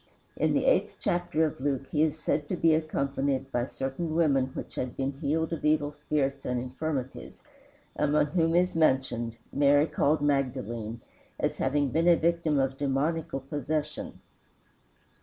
In 0.35 0.53
the 0.55 0.65
eighth 0.65 0.95
chapter 0.99 1.45
of 1.45 1.61
Luke 1.61 1.85
he 1.91 2.01
is 2.01 2.17
said 2.17 2.49
to 2.49 2.55
be 2.55 2.73
accompanied 2.73 3.51
by 3.51 3.67
"certain 3.67 4.15
women 4.15 4.47
which 4.55 4.73
had 4.73 4.97
been 4.97 5.11
healed 5.11 5.53
of 5.53 5.63
evil 5.63 5.91
spirits 5.91 6.43
and 6.43 6.59
infirmities," 6.59 7.43
among 7.95 8.25
whom 8.25 8.55
is 8.55 8.73
mentioned 8.75 9.37
"Mary 9.53 9.85
called 9.85 10.21
Magdalene," 10.21 11.01
as 11.39 11.57
having 11.57 11.89
been 11.89 12.07
a 12.07 12.15
victim 12.15 12.57
of 12.57 12.79
demoniacal 12.79 13.41
possession. 13.41 14.19